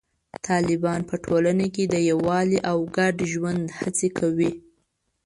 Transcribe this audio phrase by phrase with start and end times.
[0.47, 4.51] طالبان په ټولنه کې د یووالي او ګډ ژوند هڅې کوي.